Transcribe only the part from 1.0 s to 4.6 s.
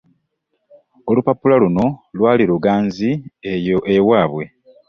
Olupapula luno lwali luganzi eyo ewaabwe.